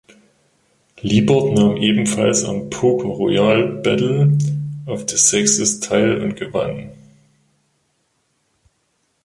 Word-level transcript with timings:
Liebert 1.01 1.53
nahm 1.53 1.77
ebenfalls 1.77 2.43
am 2.43 2.71
"Poker 2.71 3.07
Royale: 3.09 3.79
Battle 3.83 4.35
of 4.87 5.05
the 5.07 5.15
Sexes" 5.15 5.79
teil, 5.79 6.23
und 6.23 6.35
gewann. 6.37 6.89